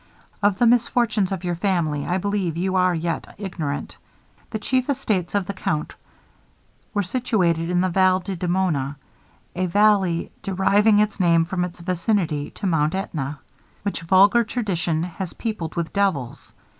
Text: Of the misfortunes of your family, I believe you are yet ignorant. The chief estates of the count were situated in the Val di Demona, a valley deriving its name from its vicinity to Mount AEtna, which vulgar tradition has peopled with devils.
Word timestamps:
Of 0.41 0.57
the 0.57 0.65
misfortunes 0.65 1.31
of 1.31 1.43
your 1.43 1.53
family, 1.53 2.07
I 2.07 2.17
believe 2.17 2.57
you 2.57 2.75
are 2.75 2.95
yet 2.95 3.35
ignorant. 3.37 3.97
The 4.49 4.57
chief 4.57 4.89
estates 4.89 5.35
of 5.35 5.45
the 5.45 5.53
count 5.53 5.93
were 6.91 7.03
situated 7.03 7.69
in 7.69 7.81
the 7.81 7.87
Val 7.89 8.19
di 8.19 8.35
Demona, 8.35 8.95
a 9.55 9.67
valley 9.67 10.31
deriving 10.41 10.97
its 10.97 11.19
name 11.19 11.45
from 11.45 11.63
its 11.63 11.81
vicinity 11.81 12.49
to 12.49 12.65
Mount 12.65 12.93
AEtna, 12.93 13.37
which 13.83 14.01
vulgar 14.01 14.43
tradition 14.43 15.03
has 15.03 15.33
peopled 15.33 15.75
with 15.75 15.93
devils. 15.93 16.51